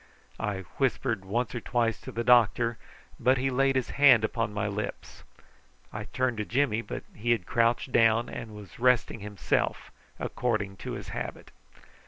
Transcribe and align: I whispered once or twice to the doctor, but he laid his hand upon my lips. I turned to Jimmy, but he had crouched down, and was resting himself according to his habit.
I 0.39 0.61
whispered 0.77 1.23
once 1.23 1.53
or 1.53 1.61
twice 1.61 2.01
to 2.01 2.11
the 2.11 2.23
doctor, 2.23 2.79
but 3.19 3.37
he 3.37 3.51
laid 3.51 3.75
his 3.75 3.91
hand 3.91 4.23
upon 4.23 4.51
my 4.51 4.67
lips. 4.67 5.21
I 5.93 6.05
turned 6.05 6.37
to 6.37 6.43
Jimmy, 6.45 6.81
but 6.81 7.03
he 7.15 7.29
had 7.33 7.45
crouched 7.45 7.91
down, 7.91 8.27
and 8.27 8.55
was 8.55 8.79
resting 8.79 9.19
himself 9.19 9.91
according 10.19 10.77
to 10.77 10.93
his 10.93 11.09
habit. 11.09 11.51